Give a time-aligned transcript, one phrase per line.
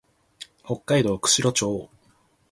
[0.65, 1.91] 北海道釧路町